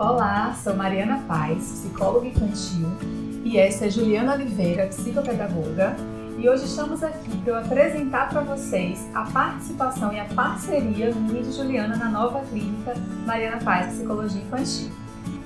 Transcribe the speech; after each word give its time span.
Olá, 0.00 0.56
sou 0.64 0.74
Mariana 0.74 1.22
Paz, 1.28 1.58
psicóloga 1.58 2.26
infantil, 2.26 2.88
e 3.44 3.58
essa 3.58 3.84
é 3.84 3.90
Juliana 3.90 4.32
Oliveira, 4.32 4.86
psicopedagoga, 4.86 5.94
e 6.38 6.48
hoje 6.48 6.64
estamos 6.64 7.02
aqui 7.02 7.36
para 7.44 7.52
eu 7.52 7.58
apresentar 7.58 8.30
para 8.30 8.40
vocês 8.40 9.06
a 9.12 9.24
participação 9.24 10.10
e 10.10 10.18
a 10.18 10.24
parceria 10.24 11.14
minha 11.14 11.42
de 11.42 11.52
Juliana 11.52 11.98
na 11.98 12.08
nova 12.08 12.40
clínica 12.46 12.94
Mariana 13.26 13.58
Paz 13.58 13.92
Psicologia 13.92 14.40
Infantil. 14.40 14.90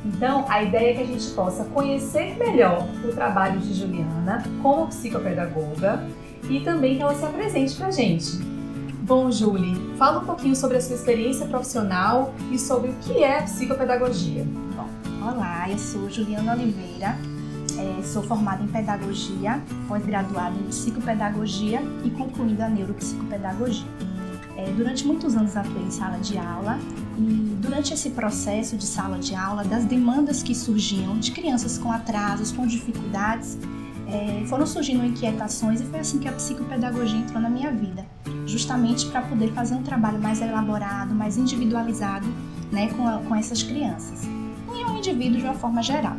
Então, 0.04 0.44
a 0.48 0.62
ideia 0.62 0.92
é 0.92 0.94
que 0.98 1.02
a 1.02 1.06
gente 1.06 1.30
possa 1.30 1.64
conhecer 1.64 2.38
melhor 2.38 2.86
o 3.04 3.08
trabalho 3.08 3.58
de 3.58 3.74
Juliana 3.74 4.40
como 4.62 4.86
psicopedagoga 4.86 6.00
e 6.48 6.60
também 6.60 6.96
que 6.96 7.02
ela 7.02 7.16
se 7.16 7.24
apresente 7.24 7.74
para 7.74 7.88
a 7.88 7.90
gente. 7.90 8.53
Bom, 9.06 9.30
Julie, 9.30 9.76
fala 9.98 10.20
um 10.20 10.24
pouquinho 10.24 10.56
sobre 10.56 10.78
a 10.78 10.80
sua 10.80 10.94
experiência 10.94 11.44
profissional 11.44 12.32
e 12.50 12.58
sobre 12.58 12.88
o 12.88 12.94
que 13.02 13.22
é 13.22 13.42
psicopedagogia. 13.42 14.46
Bom, 14.74 14.88
olá, 15.20 15.68
eu 15.68 15.78
sou 15.78 16.08
Juliana 16.08 16.54
Oliveira, 16.54 17.14
é, 17.78 18.02
sou 18.02 18.22
formada 18.22 18.62
em 18.62 18.66
pedagogia, 18.66 19.62
pós-graduada 19.86 20.56
em 20.58 20.68
psicopedagogia 20.68 21.82
e 22.02 22.08
concluída 22.12 22.64
a 22.64 22.68
neuropsicopedagogia. 22.70 23.86
É, 24.56 24.72
durante 24.72 25.06
muitos 25.06 25.36
anos 25.36 25.54
atuei 25.54 25.82
em 25.82 25.90
sala 25.90 26.16
de 26.16 26.38
aula 26.38 26.78
e 27.18 27.58
durante 27.60 27.92
esse 27.92 28.08
processo 28.08 28.74
de 28.74 28.86
sala 28.86 29.18
de 29.18 29.34
aula, 29.34 29.64
das 29.64 29.84
demandas 29.84 30.42
que 30.42 30.54
surgiam 30.54 31.18
de 31.18 31.30
crianças 31.30 31.76
com 31.76 31.92
atrasos, 31.92 32.52
com 32.52 32.66
dificuldades, 32.66 33.58
é, 34.08 34.46
foram 34.46 34.66
surgindo 34.66 35.04
inquietações 35.04 35.82
e 35.82 35.84
foi 35.84 35.98
assim 35.98 36.18
que 36.18 36.26
a 36.26 36.32
psicopedagogia 36.32 37.18
entrou 37.18 37.38
na 37.38 37.50
minha 37.50 37.70
vida, 37.70 38.06
justamente 38.46 39.06
para 39.06 39.22
poder 39.22 39.52
fazer 39.52 39.74
um 39.74 39.82
trabalho 39.82 40.20
mais 40.20 40.40
elaborado, 40.40 41.14
mais 41.14 41.36
individualizado 41.36 42.26
né, 42.70 42.88
com, 42.88 43.06
a, 43.06 43.18
com 43.18 43.34
essas 43.34 43.62
crianças 43.62 44.28
e 44.74 44.84
um 44.84 44.98
indivíduo 44.98 45.38
de 45.38 45.44
uma 45.44 45.54
forma 45.54 45.82
geral. 45.82 46.16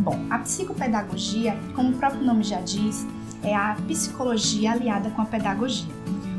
Bom, 0.00 0.18
a 0.30 0.38
psicopedagogia, 0.38 1.58
como 1.74 1.90
o 1.90 1.94
próprio 1.94 2.22
nome 2.24 2.44
já 2.44 2.60
diz, 2.60 3.06
é 3.42 3.54
a 3.54 3.76
psicologia 3.86 4.72
aliada 4.72 5.10
com 5.10 5.22
a 5.22 5.24
pedagogia. 5.24 5.92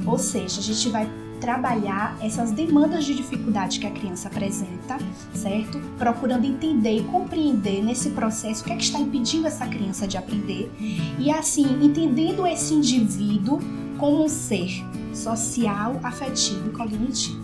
Ou 0.06 0.18
seja, 0.18 0.60
a 0.60 0.64
gente 0.64 0.90
vai 0.90 1.10
trabalhar 1.42 2.18
essas 2.22 2.52
demandas 2.52 3.06
de 3.06 3.16
dificuldade 3.16 3.80
que 3.80 3.88
a 3.88 3.92
criança 3.92 4.28
apresenta, 4.28 4.98
certo? 5.34 5.80
Procurando 5.98 6.46
entender 6.46 6.98
e 6.98 7.04
compreender 7.04 7.84
nesse 7.84 8.10
processo 8.12 8.62
o 8.62 8.66
que 8.66 8.74
é 8.74 8.76
que 8.76 8.84
está 8.84 9.00
impedindo 9.00 9.48
essa 9.48 9.66
criança 9.66 10.06
de 10.08 10.18
aprender 10.18 10.70
e 11.18 11.32
assim 11.32 11.82
entendendo 11.82 12.46
esse 12.46 12.74
indivíduo 12.74 13.60
como 13.98 14.26
um 14.26 14.28
ser 14.28 14.84
social, 15.14 16.00
afetivo 16.04 16.70
e 16.70 16.72
cognitivo. 16.72 17.40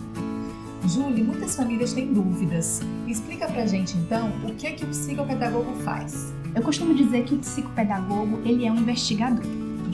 Julie, 0.86 1.24
muitas 1.24 1.56
famílias 1.56 1.92
têm 1.92 2.12
dúvidas. 2.12 2.80
Explica 3.06 3.48
pra 3.48 3.66
gente 3.66 3.96
então 3.96 4.30
o 4.44 4.54
que 4.54 4.66
é 4.66 4.72
que 4.72 4.84
o 4.84 4.88
psicopedagogo 4.88 5.72
faz. 5.82 6.32
Eu 6.54 6.62
costumo 6.62 6.94
dizer 6.94 7.24
que 7.24 7.34
o 7.34 7.38
psicopedagogo 7.38 8.40
ele 8.44 8.64
é 8.64 8.70
um 8.70 8.76
investigador. 8.76 9.44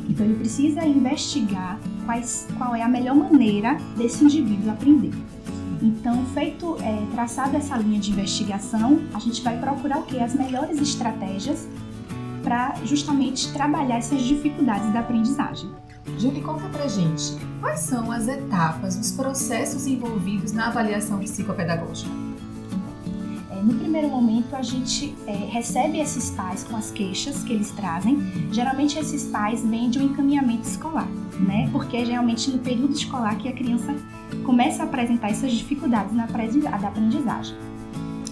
Então 0.08 0.26
ele 0.26 0.36
precisa 0.36 0.84
investigar 0.84 1.80
quais, 2.04 2.46
qual 2.58 2.74
é 2.74 2.82
a 2.82 2.88
melhor 2.88 3.14
maneira 3.14 3.78
desse 3.96 4.22
indivíduo 4.24 4.70
aprender. 4.70 5.12
Então, 5.80 6.24
feito, 6.26 6.76
é, 6.80 7.06
traçada 7.12 7.56
essa 7.56 7.76
linha 7.76 7.98
de 7.98 8.12
investigação, 8.12 9.00
a 9.12 9.18
gente 9.18 9.42
vai 9.42 9.58
procurar 9.58 9.98
o 9.98 10.02
que? 10.04 10.20
As 10.20 10.34
melhores 10.34 10.80
estratégias 10.80 11.66
para 12.44 12.74
justamente 12.84 13.52
trabalhar 13.52 13.96
essas 13.96 14.22
dificuldades 14.22 14.92
da 14.92 15.00
aprendizagem. 15.00 15.70
Julie, 16.18 16.42
conta 16.42 16.68
pra 16.68 16.86
gente, 16.88 17.36
quais 17.60 17.80
são 17.80 18.10
as 18.10 18.28
etapas, 18.28 18.96
os 18.96 19.12
processos 19.12 19.86
envolvidos 19.86 20.52
na 20.52 20.68
avaliação 20.68 21.18
psicopedagógica? 21.18 22.10
No 23.62 23.74
primeiro 23.74 24.08
momento, 24.08 24.56
a 24.56 24.62
gente 24.62 25.14
é, 25.24 25.32
recebe 25.32 26.00
esses 26.00 26.30
pais 26.30 26.64
com 26.64 26.76
as 26.76 26.90
queixas 26.90 27.44
que 27.44 27.52
eles 27.52 27.70
trazem. 27.70 28.18
Geralmente, 28.50 28.98
esses 28.98 29.24
pais 29.24 29.64
vêm 29.64 29.88
de 29.88 30.00
um 30.00 30.06
encaminhamento 30.06 30.66
escolar, 30.66 31.06
né? 31.38 31.68
Porque 31.70 31.96
é 31.96 32.04
geralmente 32.04 32.50
no 32.50 32.58
período 32.58 32.92
escolar 32.92 33.36
que 33.38 33.48
a 33.48 33.52
criança 33.52 33.94
começa 34.44 34.82
a 34.82 34.86
apresentar 34.86 35.30
essas 35.30 35.52
dificuldades 35.52 36.12
na 36.12 36.24
aprendizagem. 36.24 37.56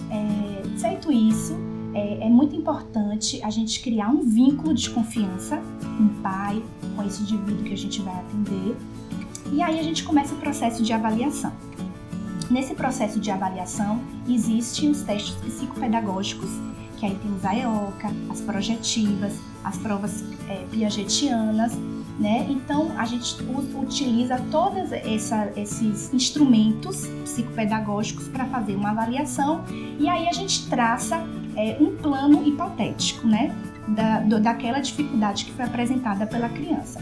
É, 0.09 0.77
feito 0.77 1.09
isso, 1.09 1.55
é, 1.93 2.25
é, 2.25 2.29
muito 2.29 2.53
importante 2.53 3.41
a 3.41 3.49
gente 3.49 3.81
criar 3.81 4.09
um 4.09 4.23
vínculo 4.23 4.73
de 4.73 4.89
confiança 4.89 5.61
com 5.97 6.05
o 6.07 6.09
pai, 6.21 6.61
com 7.01 7.07
esse 7.07 7.21
indivíduo 7.23 7.63
que 7.63 7.73
a 7.73 7.77
gente 7.77 8.01
vai 8.01 8.13
atender. 8.13 8.75
E 9.51 9.61
aí 9.61 9.79
a 9.79 9.83
gente 9.83 10.03
começa 10.03 10.33
o 10.33 10.37
processo 10.37 10.83
de 10.83 10.93
avaliação. 10.93 11.51
Nesse 12.49 12.75
processo 12.75 13.19
de 13.19 13.31
avaliação, 13.31 14.01
existem 14.27 14.89
os 14.89 15.01
testes 15.01 15.35
psicopedagógicos, 15.35 16.49
que 16.97 17.05
aí 17.05 17.15
temos 17.15 17.43
a 17.45 17.55
EOCA, 17.55 18.11
as 18.29 18.41
projetivas, 18.41 19.39
as 19.63 19.77
provas 19.77 20.23
é, 20.49 20.65
piagetianas, 20.69 21.73
né? 22.19 22.45
Então, 22.49 22.91
a 22.97 23.05
gente 23.05 23.37
utiliza 23.73 24.37
todos 24.51 24.91
esses 24.91 26.13
instrumentos 26.13 27.07
psicopedagógicos 27.23 28.27
para 28.27 28.45
fazer 28.45 28.75
uma 28.75 28.91
avaliação 28.91 29.63
e 29.97 30.07
aí 30.07 30.27
a 30.27 30.33
gente 30.33 30.67
traça 30.69 31.25
é, 31.55 31.77
um 31.79 31.95
plano 31.95 32.45
hipotético, 32.45 33.27
né? 33.27 33.55
Da, 33.95 34.19
do, 34.21 34.39
daquela 34.39 34.79
dificuldade 34.79 35.45
que 35.45 35.51
foi 35.51 35.65
apresentada 35.65 36.25
pela 36.25 36.47
criança. 36.49 36.99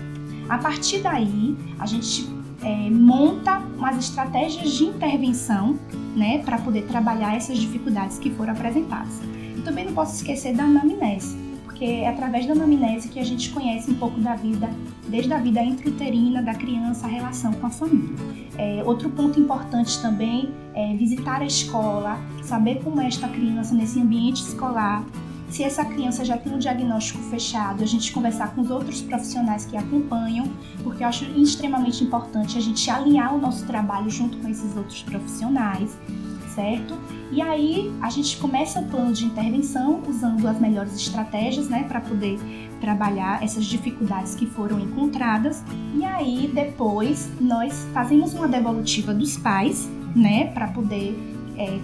A 0.50 0.58
partir 0.58 1.00
daí, 1.00 1.56
a 1.78 1.86
gente 1.86 2.28
é, 2.64 2.90
monta 2.90 3.60
umas 3.78 3.98
estratégias 3.98 4.72
de 4.72 4.86
intervenção 4.86 5.78
né, 6.16 6.40
para 6.40 6.58
poder 6.58 6.88
trabalhar 6.88 7.36
essas 7.36 7.58
dificuldades 7.58 8.18
que 8.18 8.30
foram 8.32 8.54
apresentadas. 8.54 9.22
Também 9.64 9.86
não 9.86 9.94
posso 9.94 10.16
esquecer 10.16 10.56
da 10.56 10.64
anamnese, 10.64 11.38
porque 11.66 11.86
é 11.86 12.08
através 12.08 12.46
da 12.46 12.54
anamnese 12.54 13.10
que 13.10 13.20
a 13.20 13.24
gente 13.24 13.50
conhece 13.52 13.92
um 13.92 13.96
pouco 13.96 14.20
da 14.20 14.36
vida, 14.36 14.70
desde 15.08 15.32
a 15.32 15.38
vida 15.38 15.62
intrauterina 15.62 16.42
da 16.42 16.54
criança, 16.54 17.06
a 17.06 17.10
relação 17.10 17.54
com 17.54 17.68
a 17.68 17.70
família. 17.70 18.16
É, 18.58 18.84
outro 18.84 19.10
ponto 19.10 19.40
importante 19.40 20.02
também 20.02 20.50
é 20.74 20.96
visitar 20.96 21.42
a 21.42 21.46
escola, 21.46 22.18
saber 22.44 22.82
como 22.84 23.00
é 23.02 23.08
esta 23.08 23.28
criança 23.28 23.74
nesse 23.76 24.00
ambiente 24.02 24.42
escolar, 24.42 25.04
se 25.50 25.64
essa 25.64 25.84
criança 25.84 26.24
já 26.24 26.38
tem 26.38 26.54
um 26.54 26.60
diagnóstico 26.60 27.20
fechado, 27.24 27.84
a 27.84 27.88
gente 27.88 28.12
conversar 28.12 28.54
com 28.54 28.62
os 28.62 28.70
outros 28.70 29.02
profissionais 29.02 29.66
que 29.66 29.76
acompanham, 29.76 30.48
porque 30.84 31.04
eu 31.04 31.08
acho 31.08 31.26
extremamente 31.26 32.04
importante 32.04 32.58
a 32.58 32.62
gente 32.62 32.90
alinhar 32.90 33.36
o 33.36 33.40
nosso 33.40 33.66
trabalho 33.66 34.10
junto 34.10 34.38
com 34.38 34.48
esses 34.48 34.76
outros 34.78 35.02
profissionais, 35.02 35.98
certo? 36.54 36.98
E 37.32 37.42
aí 37.42 37.92
a 38.02 38.10
gente 38.10 38.38
começa 38.38 38.80
o 38.80 38.86
plano 38.86 39.14
de 39.14 39.26
intervenção 39.26 40.02
usando 40.08 40.48
as 40.48 40.60
melhores 40.60 40.96
estratégias, 40.96 41.68
né, 41.68 41.84
para 41.88 42.02
poder 42.02 42.40
trabalhar 42.80 43.44
essas 43.44 43.66
dificuldades 43.66 44.36
que 44.36 44.46
foram 44.46 44.80
encontradas. 44.80 45.64
E 45.96 46.04
aí 46.04 46.50
depois 46.54 47.30
nós 47.40 47.88
fazemos 47.94 48.34
uma 48.34 48.48
devolutiva 48.48 49.14
dos 49.14 49.38
pais, 49.38 49.90
né, 50.16 50.46
para 50.54 50.68
poder 50.68 51.18
é, 51.58 51.80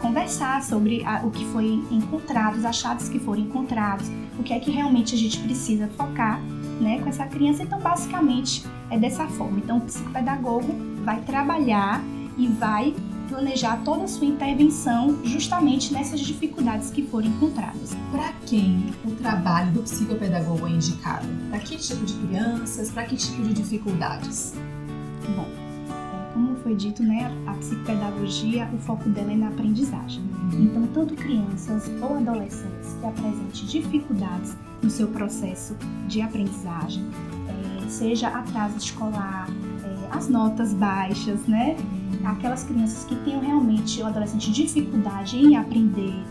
conversar 0.00 0.62
sobre 0.62 1.04
a, 1.04 1.24
o 1.24 1.30
que 1.30 1.44
foi 1.46 1.84
encontrado, 1.90 2.56
os 2.56 2.64
achados 2.64 3.08
que 3.08 3.18
foram 3.18 3.42
encontrados, 3.42 4.08
o 4.38 4.42
que 4.42 4.52
é 4.52 4.58
que 4.58 4.70
realmente 4.70 5.14
a 5.14 5.18
gente 5.18 5.38
precisa 5.40 5.88
focar 5.96 6.40
né, 6.80 7.00
com 7.00 7.08
essa 7.08 7.26
criança. 7.26 7.62
Então, 7.62 7.80
basicamente, 7.80 8.64
é 8.90 8.98
dessa 8.98 9.26
forma. 9.26 9.58
Então, 9.58 9.78
o 9.78 9.80
psicopedagogo 9.80 10.74
vai 11.04 11.20
trabalhar 11.22 12.02
e 12.36 12.46
vai 12.46 12.94
planejar 13.28 13.82
toda 13.84 14.04
a 14.04 14.08
sua 14.08 14.26
intervenção 14.26 15.18
justamente 15.24 15.92
nessas 15.92 16.20
dificuldades 16.20 16.90
que 16.90 17.02
foram 17.02 17.26
encontradas. 17.28 17.94
Para 18.10 18.32
quem 18.46 18.86
o 19.04 19.10
trabalho 19.10 19.70
do 19.72 19.82
psicopedagogo 19.82 20.66
é 20.66 20.70
indicado? 20.70 21.26
Para 21.50 21.58
que 21.58 21.76
tipo 21.76 22.04
de 22.04 22.14
crianças? 22.14 22.90
Para 22.90 23.04
que 23.04 23.16
tipo 23.16 23.42
de 23.42 23.52
dificuldades? 23.52 24.54
Bom, 25.36 25.57
foi 26.68 26.76
dito, 26.76 27.02
né, 27.02 27.34
a 27.46 27.54
psicopedagogia, 27.54 28.68
o 28.74 28.78
foco 28.78 29.08
dela 29.08 29.32
é 29.32 29.36
na 29.36 29.48
aprendizagem. 29.48 30.22
Então, 30.52 30.86
tanto 30.88 31.14
crianças 31.14 31.90
ou 31.98 32.18
adolescentes 32.18 32.94
que 33.00 33.06
apresentem 33.06 33.64
dificuldades 33.64 34.54
no 34.82 34.90
seu 34.90 35.08
processo 35.08 35.74
de 36.08 36.20
aprendizagem, 36.20 37.02
é, 37.48 37.88
seja 37.88 38.28
atraso 38.28 38.76
escolar, 38.76 39.48
é, 39.82 40.14
as 40.14 40.28
notas 40.28 40.74
baixas, 40.74 41.40
né, 41.46 41.74
aquelas 42.22 42.64
crianças 42.64 43.02
que 43.06 43.16
tenham 43.24 43.40
realmente 43.40 44.02
o 44.02 44.06
adolescente 44.06 44.52
dificuldade 44.52 45.38
em 45.38 45.56
aprender, 45.56 46.22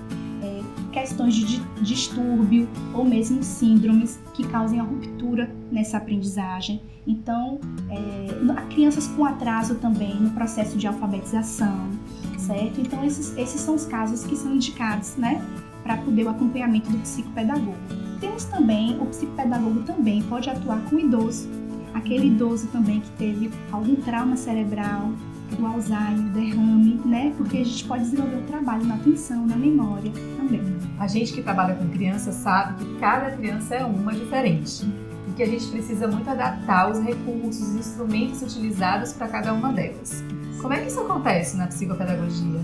questões 1.08 1.36
de 1.36 1.60
distúrbio 1.82 2.68
ou 2.94 3.06
mesmo 3.06 3.42
síndromes 3.42 4.20
que 4.34 4.46
causem 4.48 4.80
a 4.80 4.84
ruptura 4.84 5.50
nessa 5.72 5.98
aprendizagem. 5.98 6.82
Então, 7.06 7.60
é, 7.90 8.66
crianças 8.74 9.08
com 9.08 9.24
atraso 9.24 9.76
também 9.76 10.20
no 10.20 10.32
processo 10.32 10.78
de 10.78 10.86
alfabetização, 10.86 11.90
certo? 12.38 12.82
Então, 12.82 13.04
esses, 13.06 13.36
esses 13.38 13.62
são 13.62 13.76
os 13.76 13.86
casos 13.86 14.26
que 14.26 14.36
são 14.36 14.54
indicados, 14.54 15.16
né, 15.16 15.42
para 15.84 15.96
poder 15.98 16.26
o 16.26 16.30
acompanhamento 16.30 16.92
do 16.92 16.98
psicopedagogo. 16.98 17.78
Temos 18.20 18.44
também, 18.46 19.00
o 19.00 19.06
psicopedagogo 19.06 19.84
também 19.84 20.22
pode 20.24 20.50
atuar 20.50 20.82
com 20.90 21.00
idoso, 21.00 21.48
aquele 21.94 22.28
idoso 22.28 22.68
também 22.68 23.00
que 23.00 23.10
teve 23.12 23.50
algum 23.72 23.96
trauma 23.96 24.36
cerebral, 24.36 25.12
do 25.56 25.66
Alzheimer, 25.66 26.32
derrame, 26.34 27.02
né? 27.06 27.34
Porque 27.38 27.58
a 27.58 27.64
gente 27.64 27.86
pode 27.86 28.04
desenvolver 28.04 28.38
o 28.38 28.44
trabalho 28.44 28.86
na 28.86 28.96
atenção, 28.96 29.46
na 29.46 29.56
memória 29.56 30.12
também. 30.38 30.62
A 31.00 31.08
gente 31.08 31.34
que 31.34 31.42
trabalha 31.42 31.76
com 31.76 31.88
criança 31.90 32.32
sabe 32.32 32.84
que 32.84 33.00
cada 33.00 33.32
criança 33.32 33.76
é 33.76 33.86
uma 33.86 34.14
diferente 34.14 34.86
e 35.28 35.32
que 35.32 35.44
a 35.44 35.48
gente 35.48 35.68
precisa 35.68 36.08
muito 36.08 36.30
adaptar 36.30 36.90
os 36.90 37.00
recursos 37.00 37.76
e 37.76 37.80
instrumentos 37.80 38.42
utilizados 38.42 39.14
para 39.14 39.28
cada 39.28 39.54
uma 39.54 39.72
delas. 39.72 40.24
Como 40.62 40.74
é 40.74 40.80
que 40.80 40.88
isso 40.88 41.00
acontece 41.00 41.56
na 41.56 41.68
psicopedagogia? 41.68 42.60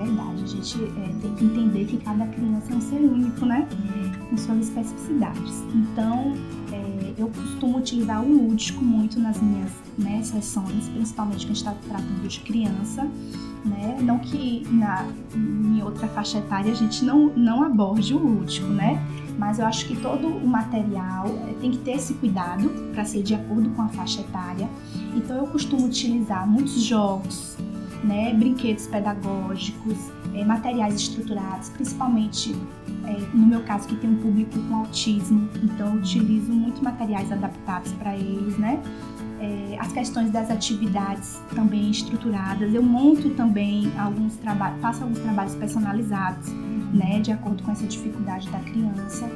É 0.00 0.04
verdade, 0.04 0.42
a 0.42 0.46
gente 0.46 0.84
é, 0.84 1.14
tem 1.20 1.34
que 1.36 1.44
entender 1.44 1.84
que 1.84 1.98
cada 1.98 2.26
criança 2.26 2.72
é 2.72 2.76
um 2.76 2.80
ser 2.80 2.96
único, 2.96 3.46
né? 3.46 3.68
Com 4.28 4.36
suas 4.36 4.58
especificidades. 4.58 5.62
Então, 5.72 6.31
utilizar 7.82 8.22
o 8.22 8.32
lúdico 8.32 8.82
muito 8.82 9.20
nas 9.20 9.40
minhas 9.40 9.70
né, 9.98 10.22
sessões, 10.22 10.88
principalmente 10.88 11.44
quando 11.44 11.50
a 11.50 11.54
gente 11.54 11.56
está 11.56 11.74
tratando 11.88 12.28
de 12.28 12.40
criança. 12.40 13.08
Né? 13.64 13.98
Não 14.00 14.18
que 14.18 14.66
na, 14.70 15.06
em 15.34 15.82
outra 15.82 16.08
faixa 16.08 16.38
etária 16.38 16.72
a 16.72 16.74
gente 16.74 17.04
não, 17.04 17.26
não 17.36 17.62
aborde 17.62 18.12
o 18.12 18.18
lúdico, 18.18 18.66
né? 18.66 19.00
Mas 19.38 19.58
eu 19.58 19.66
acho 19.66 19.86
que 19.86 19.96
todo 19.96 20.26
o 20.26 20.46
material 20.46 21.26
é, 21.48 21.54
tem 21.60 21.70
que 21.70 21.78
ter 21.78 21.92
esse 21.92 22.14
cuidado 22.14 22.68
para 22.92 23.04
ser 23.04 23.22
de 23.22 23.34
acordo 23.34 23.70
com 23.70 23.82
a 23.82 23.88
faixa 23.88 24.20
etária. 24.20 24.68
Então 25.14 25.36
eu 25.36 25.46
costumo 25.46 25.86
utilizar 25.86 26.48
muitos 26.48 26.82
jogos, 26.82 27.56
né, 28.02 28.34
brinquedos 28.34 28.86
pedagógicos, 28.88 29.96
é, 30.34 30.44
materiais 30.44 30.94
estruturados, 30.94 31.68
principalmente 31.70 32.54
é, 33.06 33.36
no 33.36 33.46
meu 33.46 33.62
caso 33.62 33.88
que 33.88 33.96
tem 33.96 34.10
um 34.10 34.16
público 34.16 34.58
com 34.68 34.76
autismo, 34.76 35.48
então 35.62 35.88
eu 35.88 35.94
utilizo 35.94 36.52
muito 36.52 36.82
materiais 36.82 37.30
adaptados 37.30 37.92
para 37.92 38.16
eles, 38.16 38.56
né? 38.58 38.80
É, 39.40 39.76
as 39.80 39.92
questões 39.92 40.30
das 40.30 40.50
atividades 40.50 41.40
também 41.52 41.90
estruturadas, 41.90 42.72
eu 42.72 42.82
monto 42.82 43.30
também 43.30 43.90
alguns 43.98 44.36
trabalhos, 44.36 44.80
faço 44.80 45.02
alguns 45.02 45.18
trabalhos 45.18 45.54
personalizados, 45.56 46.48
né, 46.92 47.18
de 47.18 47.32
acordo 47.32 47.62
com 47.62 47.72
essa 47.72 47.86
dificuldade 47.86 48.48
da 48.50 48.60
criança. 48.60 49.28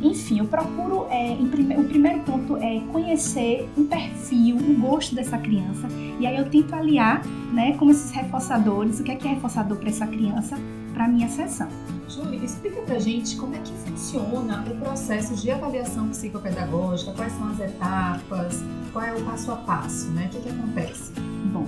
Enfim, 0.00 0.38
eu 0.38 0.44
procuro, 0.44 1.06
é, 1.10 1.36
prime 1.50 1.76
o 1.76 1.84
primeiro 1.84 2.20
ponto 2.20 2.56
é 2.58 2.80
conhecer 2.92 3.68
um 3.76 3.84
perfil, 3.84 4.56
um 4.56 4.80
gosto 4.80 5.14
dessa 5.16 5.36
criança, 5.36 5.88
e 6.20 6.26
aí 6.26 6.36
eu 6.36 6.48
tento 6.48 6.72
aliar, 6.74 7.26
né, 7.52 7.72
com 7.76 7.90
esses 7.90 8.12
reforçadores, 8.12 9.00
o 9.00 9.02
que 9.02 9.10
é 9.10 9.16
que 9.16 9.26
é 9.26 9.30
reforçador 9.32 9.76
para 9.78 9.88
essa 9.88 10.06
criança, 10.06 10.56
para 10.94 11.06
a 11.06 11.08
minha 11.08 11.28
sessão. 11.28 11.68
Júlia, 12.08 12.42
explica 12.42 12.80
pra 12.82 12.98
gente 12.98 13.36
como 13.36 13.54
é 13.54 13.58
que 13.58 13.72
funciona 13.72 14.64
o 14.66 14.76
processo 14.76 15.34
de 15.36 15.50
avaliação 15.50 16.08
psicopedagógica, 16.08 17.12
quais 17.12 17.32
são 17.34 17.48
as 17.50 17.60
etapas, 17.60 18.62
qual 18.92 19.04
é 19.04 19.14
o 19.14 19.22
passo 19.24 19.52
a 19.52 19.56
passo, 19.56 20.08
né? 20.10 20.26
O 20.26 20.28
que, 20.30 20.40
que 20.40 20.48
acontece? 20.48 21.12
Bom, 21.52 21.66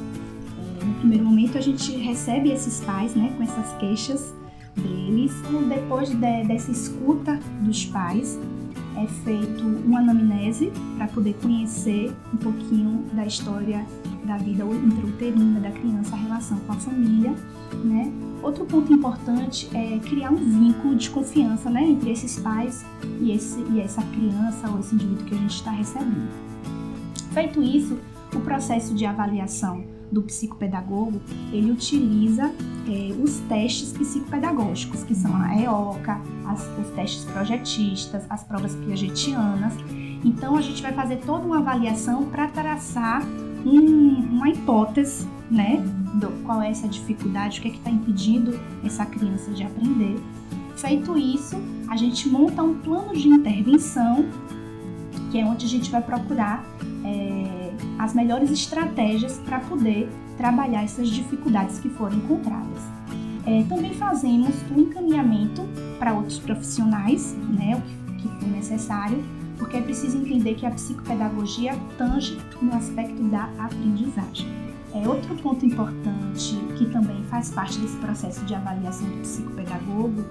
é, 0.80 0.84
no 0.84 0.94
primeiro 0.94 1.24
momento 1.24 1.58
a 1.58 1.60
gente 1.60 1.94
recebe 1.96 2.50
esses 2.50 2.80
pais, 2.80 3.14
né, 3.14 3.32
com 3.36 3.42
essas 3.42 3.72
queixas 3.78 4.34
deles. 4.74 5.32
Depois 5.68 6.08
de, 6.08 6.16
dessa 6.16 6.70
escuta 6.70 7.38
dos 7.60 7.84
pais, 7.86 8.38
é 8.96 9.06
feito 9.24 9.62
uma 9.62 10.00
anamnese 10.00 10.72
para 10.96 11.06
poder 11.08 11.34
conhecer 11.34 12.14
um 12.32 12.36
pouquinho 12.38 13.04
da 13.12 13.26
história 13.26 13.84
da 14.24 14.36
vida 14.36 14.64
intrauterina 14.64 15.60
da 15.60 15.70
criança, 15.70 16.14
a 16.14 16.18
relação 16.18 16.58
com 16.60 16.72
a 16.72 16.76
família, 16.76 17.34
né? 17.84 18.12
Outro 18.42 18.64
ponto 18.64 18.92
importante 18.92 19.68
é 19.74 19.98
criar 19.98 20.30
um 20.30 20.36
vínculo 20.36 20.96
de 20.96 21.10
confiança, 21.10 21.68
né, 21.68 21.82
entre 21.82 22.10
esses 22.10 22.38
pais 22.38 22.84
e, 23.20 23.32
esse, 23.32 23.60
e 23.70 23.80
essa 23.80 24.02
criança 24.02 24.70
ou 24.70 24.80
esse 24.80 24.94
indivíduo 24.94 25.26
que 25.26 25.34
a 25.34 25.38
gente 25.38 25.54
está 25.54 25.70
recebendo. 25.70 26.30
Feito 27.32 27.62
isso, 27.62 27.98
o 28.34 28.40
processo 28.40 28.94
de 28.94 29.04
avaliação 29.04 29.84
do 30.10 30.22
psicopedagogo, 30.22 31.20
ele 31.52 31.70
utiliza 31.70 32.52
é, 32.88 33.12
os 33.22 33.38
testes 33.40 33.92
psicopedagógicos, 33.92 35.04
que 35.04 35.14
são 35.14 35.34
a 35.36 35.54
EOCA, 35.56 36.20
as, 36.46 36.66
os 36.78 36.88
testes 36.94 37.24
projetistas, 37.26 38.24
as 38.28 38.42
provas 38.42 38.74
piagetianas. 38.74 39.72
Então, 40.24 40.56
a 40.56 40.60
gente 40.60 40.82
vai 40.82 40.92
fazer 40.92 41.16
toda 41.18 41.44
uma 41.44 41.58
avaliação 41.58 42.24
para 42.24 42.48
traçar 42.48 43.22
um, 43.64 44.20
uma 44.30 44.48
hipótese, 44.48 45.26
né, 45.50 45.82
do 46.14 46.28
qual 46.44 46.62
é 46.62 46.70
essa 46.70 46.88
dificuldade, 46.88 47.58
o 47.58 47.62
que 47.62 47.68
é 47.68 47.70
que 47.72 47.78
está 47.78 47.90
impedindo 47.90 48.58
essa 48.84 49.04
criança 49.06 49.50
de 49.50 49.62
aprender. 49.62 50.18
Feito 50.76 51.16
isso, 51.18 51.56
a 51.88 51.96
gente 51.96 52.28
monta 52.28 52.62
um 52.62 52.74
plano 52.78 53.14
de 53.14 53.28
intervenção, 53.28 54.24
que 55.30 55.38
é 55.38 55.44
onde 55.44 55.66
a 55.66 55.68
gente 55.68 55.90
vai 55.90 56.00
procurar 56.00 56.64
é, 57.04 57.72
as 57.98 58.14
melhores 58.14 58.50
estratégias 58.50 59.38
para 59.38 59.60
poder 59.60 60.08
trabalhar 60.36 60.82
essas 60.82 61.08
dificuldades 61.08 61.78
que 61.78 61.88
foram 61.90 62.16
encontradas. 62.16 62.82
É, 63.46 63.62
também 63.64 63.94
fazemos 63.94 64.54
o 64.70 64.74
um 64.74 64.80
encaminhamento 64.80 65.62
para 65.98 66.12
outros 66.12 66.38
profissionais, 66.38 67.34
né, 67.48 67.82
o 68.08 68.12
que, 68.16 68.28
que 68.28 68.38
for 68.38 68.48
necessário, 68.48 69.22
porque 69.60 69.76
é 69.76 69.82
preciso 69.82 70.16
entender 70.16 70.54
que 70.54 70.64
a 70.66 70.70
psicopedagogia 70.70 71.78
tange 71.98 72.38
no 72.60 72.74
aspecto 72.74 73.22
da 73.24 73.44
aprendizagem. 73.58 74.48
É, 74.92 75.06
outro 75.06 75.36
ponto 75.36 75.64
importante 75.64 76.56
que 76.76 76.86
também 76.86 77.22
faz 77.24 77.50
parte 77.50 77.78
desse 77.78 77.96
processo 77.98 78.44
de 78.46 78.54
avaliação 78.54 79.08
do 79.08 79.18
psicopedagogo 79.18 80.24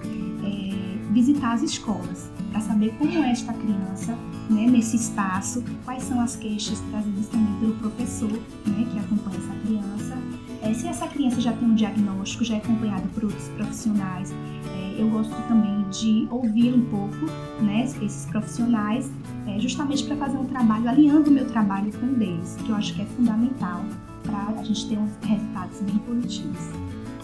é 0.44 0.98
visitar 1.12 1.54
as 1.54 1.62
escolas, 1.62 2.30
para 2.50 2.60
saber 2.60 2.92
como 2.98 3.10
é 3.10 3.30
esta 3.30 3.52
criança 3.54 4.18
né, 4.50 4.66
nesse 4.66 4.96
espaço, 4.96 5.64
quais 5.84 6.02
são 6.02 6.20
as 6.20 6.36
queixas 6.36 6.78
trazidas 6.90 7.26
também 7.28 7.54
pelo 7.60 7.74
professor 7.76 8.32
né, 8.32 8.86
que 8.92 8.98
acompanha 8.98 9.38
essa 9.38 9.54
criança. 9.64 10.18
É, 10.62 10.74
se 10.74 10.86
essa 10.88 11.06
criança 11.06 11.40
já 11.40 11.52
tem 11.52 11.68
um 11.68 11.74
diagnóstico, 11.74 12.44
já 12.44 12.56
é 12.56 12.58
acompanhada 12.58 13.08
por 13.14 13.24
outros 13.24 13.48
profissionais, 13.48 14.32
é, 14.76 14.89
eu 15.00 15.08
gosto 15.08 15.34
também 15.48 15.82
de 15.90 16.28
ouvir 16.30 16.74
um 16.74 16.82
pouco 16.82 17.26
né, 17.60 17.84
esses 17.84 18.26
profissionais, 18.26 19.10
é, 19.46 19.58
justamente 19.58 20.04
para 20.04 20.16
fazer 20.16 20.36
um 20.36 20.44
trabalho, 20.44 20.88
alinhando 20.88 21.30
o 21.30 21.32
meu 21.32 21.46
trabalho 21.46 21.90
com 21.92 22.06
o 22.06 22.14
deles, 22.14 22.56
que 22.64 22.70
eu 22.70 22.76
acho 22.76 22.94
que 22.94 23.02
é 23.02 23.06
fundamental 23.06 23.82
para 24.22 24.60
a 24.60 24.62
gente 24.62 24.88
ter 24.88 24.98
uns 24.98 25.12
resultados 25.22 25.80
bem 25.80 25.98
positivos. 25.98 26.70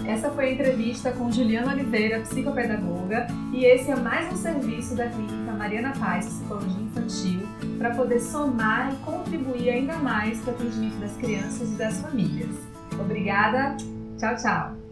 Essa 0.05 0.31
foi 0.31 0.51
a 0.51 0.53
entrevista 0.53 1.11
com 1.13 1.31
Juliana 1.33 1.73
Oliveira, 1.73 2.21
psicopedagoga, 2.21 3.27
e 3.53 3.65
esse 3.65 3.91
é 3.91 3.97
mais 3.97 4.33
um 4.33 4.37
serviço 4.37 4.95
da 4.95 5.09
Clínica 5.09 5.53
Mariana 5.53 5.93
Paz, 5.99 6.27
Psicologia 6.27 6.81
Infantil, 6.81 7.41
para 7.77 7.91
poder 7.91 8.21
somar 8.21 8.93
e 8.93 8.97
contribuir 9.05 9.69
ainda 9.69 9.97
mais 9.97 10.39
para 10.41 10.53
o 10.53 10.55
atendimento 10.55 10.99
das 11.01 11.17
crianças 11.17 11.73
e 11.73 11.75
das 11.75 12.01
famílias. 12.01 12.55
Obrigada, 13.01 13.77
tchau, 14.17 14.37
tchau! 14.37 14.86